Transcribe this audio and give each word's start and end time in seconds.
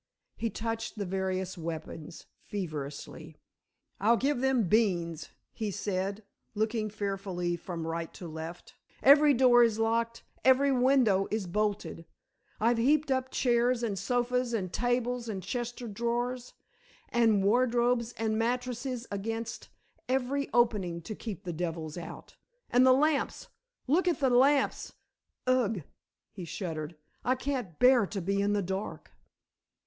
He 0.35 0.49
touched 0.49 0.95
the 0.97 1.05
various 1.05 1.59
weapons 1.59 2.25
feverishly. 2.41 3.37
"I'll 3.99 4.17
give 4.17 4.39
them 4.41 4.67
beans," 4.67 5.29
he 5.53 5.69
said, 5.69 6.23
looking 6.55 6.89
fearfully 6.89 7.55
from 7.55 7.85
right 7.85 8.11
to 8.15 8.27
left. 8.27 8.73
"Every 9.03 9.35
door 9.35 9.61
is 9.61 9.77
locked; 9.77 10.23
every 10.43 10.71
window 10.71 11.27
is 11.29 11.45
bolted. 11.45 12.05
I've 12.59 12.79
heaped 12.79 13.11
up 13.11 13.29
chairs 13.29 13.83
and 13.83 13.99
sofas 13.99 14.55
and 14.55 14.73
tables 14.73 15.29
and 15.29 15.43
chests 15.43 15.79
of 15.83 15.93
drawers, 15.93 16.55
and 17.09 17.43
wardrobes 17.43 18.13
and 18.13 18.39
mattresses 18.39 19.05
against 19.11 19.69
every 20.09 20.49
opening 20.51 21.03
to 21.03 21.13
keep 21.13 21.43
the 21.43 21.53
devils 21.53 21.95
out. 21.95 22.37
And 22.71 22.87
the 22.87 22.91
lamps 22.91 23.49
look 23.85 24.07
at 24.07 24.19
the 24.19 24.31
lamps. 24.31 24.93
Ugh!" 25.45 25.83
he 26.31 26.43
shuddered. 26.43 26.95
"I 27.23 27.35
can't 27.35 27.77
bear 27.77 28.07
to 28.07 28.19
be 28.19 28.41
in 28.41 28.53
the 28.53 28.63
dark." 28.63 29.11